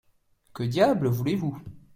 Que 0.53 0.63
diable 0.63 1.09
voulez-vous? 1.09 1.55